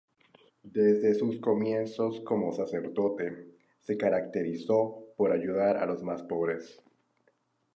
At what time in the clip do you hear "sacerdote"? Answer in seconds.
2.53-3.49